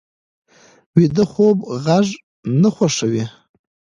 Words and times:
ویده 0.95 1.25
خوب 1.31 1.57
غږ 1.85 2.07
نه 2.61 2.69
خوښوي 2.75 3.25